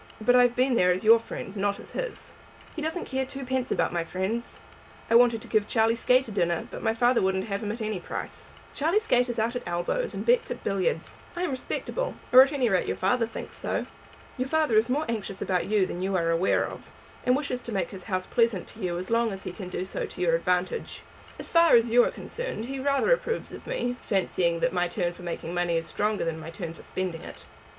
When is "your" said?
1.05-1.19, 12.87-12.97, 14.37-14.47, 20.19-20.33